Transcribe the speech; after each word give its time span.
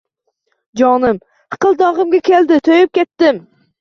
Jonim 0.81 1.19
hiqildogʻimga 1.25 2.21
keldi, 2.31 2.59
toʻyib 2.71 2.95
ketdim 3.01 3.45